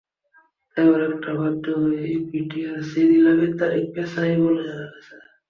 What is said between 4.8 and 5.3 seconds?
গেছে।